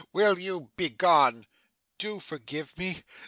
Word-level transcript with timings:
Will 0.13 0.39
you 0.39 0.71
begone?' 0.77 1.45
'Do 1.99 2.19
forgive 2.21 2.75
me. 2.79 3.03